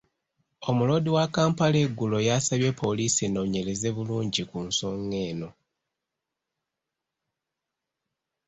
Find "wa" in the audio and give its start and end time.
1.17-1.25